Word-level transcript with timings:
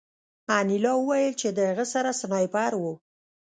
انیلا 0.57 0.93
وویل 0.97 1.33
چې 1.41 1.49
د 1.57 1.59
هغه 1.71 1.85
سره 1.93 2.09
سنایپر 2.21 2.71
و 2.77 2.83